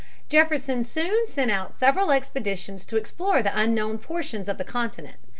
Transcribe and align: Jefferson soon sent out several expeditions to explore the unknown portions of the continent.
Jefferson 0.29 0.83
soon 0.83 1.27
sent 1.27 1.51
out 1.51 1.75
several 1.77 2.09
expeditions 2.11 2.87
to 2.87 2.97
explore 2.97 3.43
the 3.43 3.55
unknown 3.55 3.99
portions 3.99 4.49
of 4.49 4.57
the 4.57 4.63
continent. 4.63 5.17